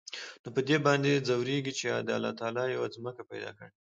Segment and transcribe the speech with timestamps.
[0.43, 3.69] نو په دې باندې ځوريږي چې د الله تعال يوه ځمکه پېدا کړى.